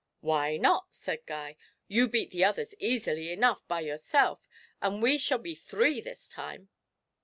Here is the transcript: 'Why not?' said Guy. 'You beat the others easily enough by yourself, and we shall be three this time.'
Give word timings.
'Why 0.21 0.57
not?' 0.57 0.95
said 0.95 1.27
Guy. 1.27 1.57
'You 1.87 2.09
beat 2.09 2.31
the 2.31 2.43
others 2.43 2.73
easily 2.79 3.31
enough 3.31 3.67
by 3.67 3.81
yourself, 3.81 4.49
and 4.81 4.99
we 4.99 5.19
shall 5.19 5.37
be 5.37 5.53
three 5.53 6.01
this 6.01 6.27
time.' 6.27 6.69